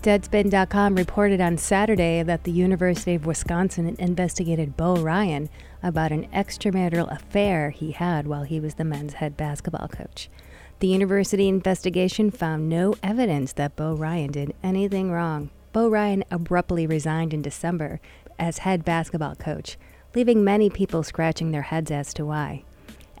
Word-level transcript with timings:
Deadspin.com 0.00 0.94
reported 0.94 1.42
on 1.42 1.58
Saturday 1.58 2.22
that 2.22 2.44
the 2.44 2.50
University 2.50 3.14
of 3.14 3.26
Wisconsin 3.26 3.94
investigated 3.98 4.74
Bo 4.74 4.96
Ryan 4.96 5.50
about 5.82 6.10
an 6.10 6.26
extramarital 6.28 7.14
affair 7.14 7.68
he 7.68 7.92
had 7.92 8.26
while 8.26 8.44
he 8.44 8.58
was 8.58 8.76
the 8.76 8.84
men's 8.84 9.14
head 9.14 9.36
basketball 9.36 9.88
coach. 9.88 10.30
The 10.78 10.88
university 10.88 11.48
investigation 11.48 12.30
found 12.30 12.70
no 12.70 12.94
evidence 13.02 13.52
that 13.52 13.76
Bo 13.76 13.94
Ryan 13.94 14.32
did 14.32 14.54
anything 14.62 15.12
wrong. 15.12 15.50
Bo 15.74 15.90
Ryan 15.90 16.24
abruptly 16.30 16.86
resigned 16.86 17.34
in 17.34 17.42
December 17.42 18.00
as 18.38 18.58
head 18.58 18.86
basketball 18.86 19.34
coach, 19.34 19.76
leaving 20.14 20.42
many 20.42 20.70
people 20.70 21.02
scratching 21.02 21.50
their 21.50 21.62
heads 21.62 21.90
as 21.90 22.14
to 22.14 22.24
why. 22.24 22.64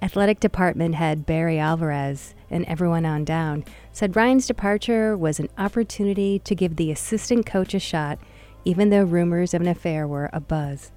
Athletic 0.02 0.40
department 0.40 0.94
head 0.94 1.26
Barry 1.26 1.58
Alvarez 1.58 2.34
and 2.50 2.64
everyone 2.64 3.04
on 3.04 3.24
down 3.24 3.64
said 3.92 4.16
Ryan's 4.16 4.46
departure 4.46 5.16
was 5.16 5.38
an 5.38 5.48
opportunity 5.58 6.38
to 6.40 6.54
give 6.54 6.76
the 6.76 6.90
assistant 6.90 7.44
coach 7.44 7.74
a 7.74 7.78
shot, 7.78 8.18
even 8.64 8.88
though 8.88 9.04
rumors 9.04 9.52
of 9.52 9.60
an 9.60 9.68
affair 9.68 10.06
were 10.06 10.30
abuzz. 10.32 10.90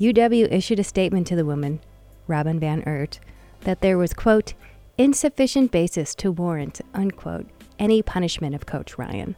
UW 0.00 0.50
issued 0.50 0.78
a 0.78 0.84
statement 0.84 1.26
to 1.26 1.36
the 1.36 1.44
woman, 1.44 1.80
Robin 2.26 2.58
Van 2.58 2.82
Ert, 2.86 3.20
that 3.62 3.82
there 3.82 3.98
was, 3.98 4.14
quote, 4.14 4.54
insufficient 4.96 5.70
basis 5.70 6.14
to 6.14 6.32
warrant, 6.32 6.80
unquote, 6.94 7.46
any 7.78 8.00
punishment 8.00 8.54
of 8.54 8.64
Coach 8.64 8.96
Ryan. 8.96 9.36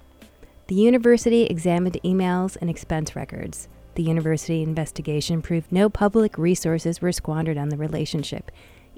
The 0.69 0.77
university 0.77 1.45
examined 1.45 1.99
emails 2.05 2.57
and 2.61 2.71
expense 2.71 3.17
records. 3.17 3.69
The 3.95 4.03
university 4.03 4.63
investigation 4.63 5.43
proved 5.43 5.71
no 5.71 5.91
public 5.91 6.39
resources 6.39 7.01
were 7.01 7.13
squandered 7.13 7.59
on 7.59 7.69
the 7.69 7.77
relationship, 7.77 8.51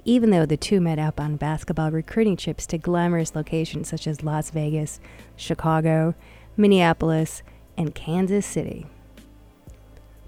even 0.05 0.29
though 0.29 0.45
the 0.45 0.55
two 0.55 0.79
met 0.79 0.99
up 0.99 1.19
on 1.19 1.35
basketball 1.35 1.91
recruiting 1.91 2.37
trips 2.37 2.65
to 2.67 2.77
glamorous 2.77 3.35
locations 3.35 3.89
such 3.89 4.07
as 4.07 4.23
Las 4.23 4.51
Vegas, 4.51 4.99
Chicago, 5.35 6.15
Minneapolis, 6.55 7.43
and 7.75 7.93
Kansas 7.93 8.45
City. 8.45 8.85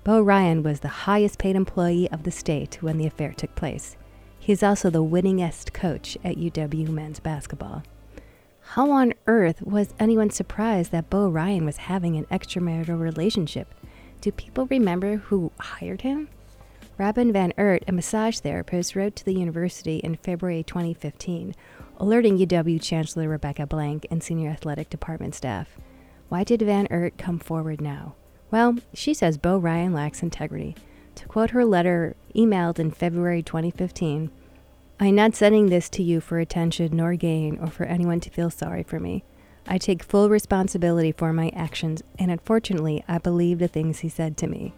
Bo 0.04 0.22
Ryan 0.22 0.64
was 0.64 0.80
the 0.80 0.88
highest 0.88 1.38
paid 1.38 1.56
employee 1.56 2.10
of 2.12 2.24
the 2.24 2.32
state 2.32 2.82
when 2.82 2.98
the 2.98 3.08
affair 3.08 3.34
took 3.34 3.56
place. 3.56 3.98
He 4.40 4.54
is 4.54 4.64
also 4.64 4.90
the 4.90 5.04
winningest 5.04 5.74
coach 5.74 6.18
at 6.24 6.38
UW 6.38 6.88
men's 6.90 7.20
basketball. 7.20 7.84
How 8.72 8.92
on 8.92 9.14
earth 9.28 9.62
was 9.62 9.94
anyone 10.00 10.30
surprised 10.30 10.92
that 10.92 11.10
Bo 11.10 11.30
Ryan 11.30 11.66
was 11.66 11.78
having 11.78 12.16
an 12.16 12.26
extramarital 12.26 13.00
relationship? 13.00 13.74
Do 14.20 14.32
people 14.32 14.66
remember 14.68 15.18
who 15.18 15.52
hired 15.60 16.02
him? 16.02 16.30
Robin 16.98 17.32
Van 17.32 17.54
Ert, 17.58 17.84
a 17.88 17.92
massage 17.92 18.40
therapist, 18.40 18.96
wrote 18.96 19.16
to 19.18 19.26
the 19.26 19.36
university 19.36 19.98
in 19.98 20.16
February 20.16 20.64
2015, 20.64 21.54
alerting 21.98 22.40
UW 22.40 22.82
Chancellor 22.82 23.30
Rebecca 23.30 23.68
Blank 23.68 24.08
and 24.10 24.24
senior 24.24 24.50
athletic 24.50 24.90
department 24.90 25.36
staff. 25.36 25.78
Why 26.30 26.44
did 26.44 26.64
Van 26.64 26.88
Ert 26.90 27.20
come 27.20 27.38
forward 27.38 27.80
now? 27.80 28.16
Well, 28.50 28.78
she 28.94 29.14
says 29.14 29.38
Bo 29.38 29.60
Ryan 29.60 29.94
lacks 29.94 30.24
integrity. 30.24 30.76
To 31.16 31.28
quote 31.28 31.52
her 31.52 31.66
letter 31.66 32.16
emailed 32.36 32.80
in 32.80 32.90
February 32.90 33.44
2015, 33.44 34.32
I'm 35.00 35.16
not 35.16 35.36
sending 35.36 35.70
this 35.70 35.90
to 35.90 36.02
you 36.02 36.20
for 36.20 36.40
attention 36.40 36.96
nor 36.98 37.16
gain 37.16 37.60
or 37.60 37.68
for 37.68 37.84
anyone 37.84 38.20
to 38.22 38.32
feel 38.32 38.50
sorry 38.50 38.82
for 38.82 39.00
me. 39.00 39.24
I 39.70 39.78
take 39.78 40.02
full 40.02 40.30
responsibility 40.30 41.12
for 41.12 41.34
my 41.34 41.52
actions, 41.54 42.02
and 42.18 42.32
unfortunately, 42.32 43.04
I 43.08 43.18
believe 43.18 43.60
the 43.60 43.68
things 43.68 44.00
he 44.00 44.10
said 44.10 44.38
to 44.38 44.48
me. 44.48 44.74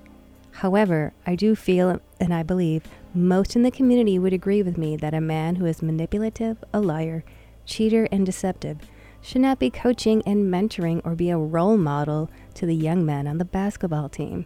However, 0.51 1.13
I 1.27 1.35
do 1.35 1.55
feel 1.55 2.01
and 2.19 2.33
I 2.33 2.41
believe 2.43 2.83
most 3.13 3.55
in 3.55 3.61
the 3.61 3.71
community 3.71 4.17
would 4.17 4.33
agree 4.33 4.63
with 4.63 4.77
me 4.77 4.97
that 4.97 5.13
a 5.13 5.21
man 5.21 5.55
who 5.55 5.65
is 5.65 5.81
manipulative, 5.81 6.63
a 6.73 6.81
liar, 6.81 7.23
cheater, 7.65 8.07
and 8.11 8.25
deceptive 8.25 8.79
should 9.21 9.41
not 9.41 9.59
be 9.59 9.69
coaching 9.69 10.23
and 10.25 10.51
mentoring 10.51 11.01
or 11.05 11.13
be 11.13 11.29
a 11.29 11.37
role 11.37 11.77
model 11.77 12.29
to 12.55 12.65
the 12.65 12.75
young 12.75 13.05
men 13.05 13.27
on 13.27 13.37
the 13.37 13.45
basketball 13.45 14.09
team. 14.09 14.45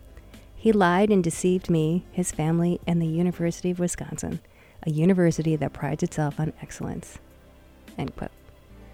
He 0.56 0.72
lied 0.72 1.10
and 1.10 1.24
deceived 1.24 1.70
me, 1.70 2.06
his 2.12 2.32
family, 2.32 2.80
and 2.86 3.02
the 3.02 3.08
University 3.08 3.72
of 3.72 3.80
Wisconsin, 3.80 4.40
a 4.84 4.92
university 4.92 5.56
that 5.56 5.74
prides 5.74 6.04
itself 6.04 6.40
on 6.40 6.54
excellence. 6.62 7.18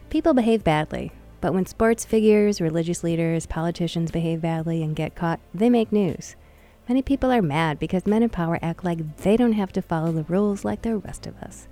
People 0.09 0.33
behave 0.33 0.63
badly, 0.63 1.11
but 1.41 1.53
when 1.53 1.65
sports 1.65 2.05
figures, 2.05 2.61
religious 2.61 3.03
leaders, 3.03 3.45
politicians 3.45 4.11
behave 4.11 4.41
badly 4.41 4.83
and 4.83 4.95
get 4.95 5.15
caught, 5.15 5.39
they 5.53 5.69
make 5.69 5.91
news. 5.91 6.35
Many 6.87 7.01
people 7.01 7.31
are 7.31 7.41
mad 7.41 7.79
because 7.79 8.07
men 8.07 8.23
in 8.23 8.29
power 8.29 8.57
act 8.61 8.83
like 8.83 9.17
they 9.17 9.37
don't 9.37 9.53
have 9.53 9.71
to 9.73 9.81
follow 9.81 10.11
the 10.11 10.23
rules 10.23 10.65
like 10.65 10.81
the 10.81 10.97
rest 10.97 11.27
of 11.27 11.37
us. 11.37 11.67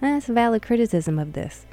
That's 0.00 0.28
a 0.28 0.32
valid 0.32 0.62
criticism 0.62 1.18
of 1.18 1.34
this. 1.34 1.66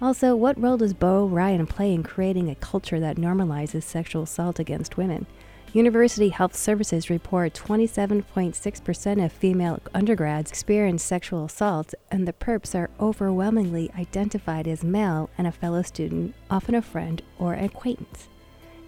Also, 0.00 0.34
what 0.36 0.60
role 0.60 0.76
does 0.76 0.94
Bo 0.94 1.26
Ryan 1.26 1.66
play 1.66 1.92
in 1.92 2.02
creating 2.02 2.48
a 2.48 2.54
culture 2.54 3.00
that 3.00 3.16
normalizes 3.16 3.82
sexual 3.82 4.22
assault 4.22 4.58
against 4.58 4.96
women? 4.96 5.26
University 5.74 6.28
Health 6.28 6.54
Services 6.54 7.10
report 7.10 7.52
27.6% 7.52 9.24
of 9.24 9.32
female 9.32 9.80
undergrads 9.92 10.48
experience 10.48 11.02
sexual 11.02 11.46
assault, 11.46 11.94
and 12.12 12.28
the 12.28 12.32
perps 12.32 12.76
are 12.76 12.90
overwhelmingly 13.00 13.90
identified 13.98 14.68
as 14.68 14.84
male 14.84 15.28
and 15.36 15.48
a 15.48 15.52
fellow 15.52 15.82
student, 15.82 16.32
often 16.48 16.76
a 16.76 16.80
friend 16.80 17.22
or 17.40 17.54
acquaintance. 17.54 18.28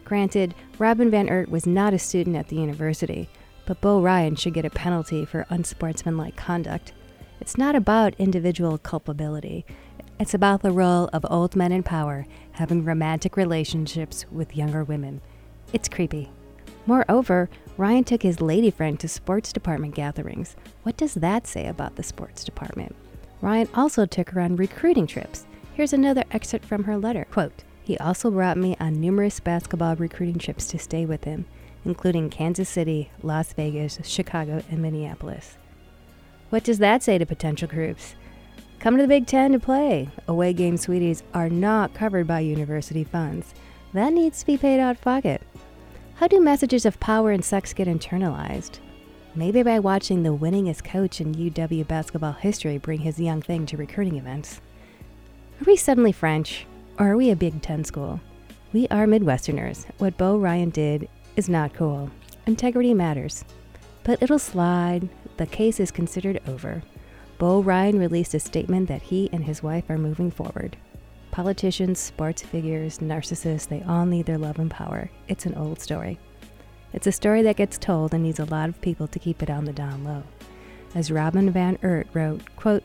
Granted, 0.04 0.54
Robin 0.78 1.10
Van 1.10 1.28
Ert 1.28 1.48
was 1.48 1.66
not 1.66 1.92
a 1.92 1.98
student 1.98 2.36
at 2.36 2.46
the 2.46 2.54
university, 2.54 3.28
but 3.66 3.80
Bo 3.80 4.00
Ryan 4.00 4.36
should 4.36 4.54
get 4.54 4.64
a 4.64 4.70
penalty 4.70 5.24
for 5.24 5.44
unsportsmanlike 5.50 6.36
conduct. 6.36 6.92
It's 7.40 7.58
not 7.58 7.74
about 7.74 8.14
individual 8.20 8.78
culpability. 8.78 9.66
It's 10.20 10.34
about 10.34 10.62
the 10.62 10.70
role 10.70 11.10
of 11.12 11.26
old 11.28 11.56
men 11.56 11.72
in 11.72 11.82
power 11.82 12.26
having 12.52 12.84
romantic 12.84 13.36
relationships 13.36 14.24
with 14.30 14.56
younger 14.56 14.84
women. 14.84 15.20
It's 15.72 15.88
creepy. 15.88 16.30
Moreover, 16.86 17.50
Ryan 17.76 18.04
took 18.04 18.22
his 18.22 18.40
lady 18.40 18.70
friend 18.70 18.98
to 19.00 19.08
sports 19.08 19.52
department 19.52 19.94
gatherings. 19.94 20.56
What 20.84 20.96
does 20.96 21.14
that 21.14 21.46
say 21.46 21.66
about 21.66 21.96
the 21.96 22.02
sports 22.02 22.44
department? 22.44 22.94
Ryan 23.40 23.68
also 23.74 24.06
took 24.06 24.30
her 24.30 24.40
on 24.40 24.56
recruiting 24.56 25.06
trips. 25.06 25.46
Here's 25.74 25.92
another 25.92 26.24
excerpt 26.30 26.64
from 26.64 26.84
her 26.84 26.96
letter. 26.96 27.26
Quote, 27.30 27.64
he 27.82 27.98
also 27.98 28.30
brought 28.30 28.56
me 28.56 28.76
on 28.80 29.00
numerous 29.00 29.40
basketball 29.40 29.94
recruiting 29.96 30.38
trips 30.38 30.66
to 30.68 30.78
stay 30.78 31.04
with 31.04 31.24
him, 31.24 31.44
including 31.84 32.30
Kansas 32.30 32.68
City, 32.68 33.10
Las 33.22 33.52
Vegas, 33.52 33.98
Chicago, 34.02 34.62
and 34.70 34.80
Minneapolis. 34.80 35.56
What 36.50 36.64
does 36.64 36.78
that 36.78 37.02
say 37.02 37.18
to 37.18 37.26
potential 37.26 37.68
groups? 37.68 38.14
Come 38.78 38.96
to 38.96 39.02
the 39.02 39.08
Big 39.08 39.26
Ten 39.26 39.52
to 39.52 39.58
play. 39.58 40.08
Away 40.26 40.52
game 40.52 40.76
sweeties 40.76 41.22
are 41.34 41.48
not 41.48 41.94
covered 41.94 42.26
by 42.26 42.40
university 42.40 43.04
funds. 43.04 43.54
That 43.92 44.12
needs 44.12 44.40
to 44.40 44.46
be 44.46 44.56
paid 44.56 44.80
out 44.80 44.96
of 44.96 45.00
pocket. 45.00 45.42
How 46.16 46.26
do 46.26 46.40
messages 46.40 46.86
of 46.86 46.98
power 46.98 47.30
and 47.30 47.44
sex 47.44 47.74
get 47.74 47.86
internalized? 47.86 48.78
Maybe 49.34 49.62
by 49.62 49.78
watching 49.78 50.22
the 50.22 50.34
winningest 50.34 50.82
coach 50.82 51.20
in 51.20 51.34
UW 51.34 51.86
basketball 51.86 52.32
history 52.32 52.78
bring 52.78 53.00
his 53.00 53.20
young 53.20 53.42
thing 53.42 53.66
to 53.66 53.76
recruiting 53.76 54.16
events. 54.16 54.62
Are 55.60 55.64
we 55.66 55.76
suddenly 55.76 56.12
French, 56.12 56.64
or 56.98 57.10
are 57.10 57.16
we 57.18 57.28
a 57.28 57.36
Big 57.36 57.60
Ten 57.60 57.84
school? 57.84 58.18
We 58.72 58.88
are 58.88 59.06
Midwesterners. 59.06 59.84
What 59.98 60.16
Bo 60.16 60.38
Ryan 60.38 60.70
did 60.70 61.06
is 61.36 61.50
not 61.50 61.74
cool. 61.74 62.10
Integrity 62.46 62.94
matters. 62.94 63.44
But 64.02 64.22
it'll 64.22 64.38
slide. 64.38 65.10
The 65.36 65.44
case 65.44 65.78
is 65.78 65.90
considered 65.90 66.40
over. 66.48 66.82
Bo 67.36 67.60
Ryan 67.60 67.98
released 67.98 68.32
a 68.32 68.40
statement 68.40 68.88
that 68.88 69.02
he 69.02 69.28
and 69.34 69.44
his 69.44 69.62
wife 69.62 69.90
are 69.90 69.98
moving 69.98 70.30
forward. 70.30 70.78
Politicians, 71.36 71.98
sports 71.98 72.40
figures, 72.40 73.00
narcissists, 73.00 73.68
they 73.68 73.82
all 73.82 74.06
need 74.06 74.24
their 74.24 74.38
love 74.38 74.58
and 74.58 74.70
power. 74.70 75.10
It's 75.28 75.44
an 75.44 75.54
old 75.54 75.82
story. 75.82 76.18
It's 76.94 77.06
a 77.06 77.12
story 77.12 77.42
that 77.42 77.56
gets 77.56 77.76
told 77.76 78.14
and 78.14 78.22
needs 78.22 78.38
a 78.38 78.46
lot 78.46 78.70
of 78.70 78.80
people 78.80 79.06
to 79.08 79.18
keep 79.18 79.42
it 79.42 79.50
on 79.50 79.66
the 79.66 79.72
down 79.74 80.02
low. 80.02 80.22
As 80.94 81.10
Robin 81.10 81.50
Van 81.50 81.76
Ert 81.82 82.06
wrote, 82.14 82.40
quote, 82.56 82.84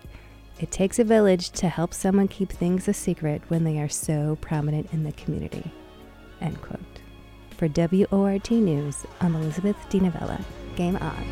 it 0.60 0.70
takes 0.70 1.00
a 1.00 1.06
village 1.06 1.52
to 1.52 1.70
help 1.70 1.94
someone 1.94 2.28
keep 2.28 2.52
things 2.52 2.90
a 2.90 2.94
secret 2.94 3.42
when 3.48 3.64
they 3.64 3.80
are 3.80 3.88
so 3.88 4.38
prominent 4.42 4.92
in 4.92 5.06
the 5.06 5.14
community. 5.14 5.72
End 6.42 6.62
quote. 6.62 6.82
For 7.56 7.70
WORT 7.70 8.52
News, 8.52 9.06
I'm 9.22 9.34
Elizabeth 9.38 9.78
DiNovella. 9.90 10.44
Game 10.76 10.98
on. 10.98 11.31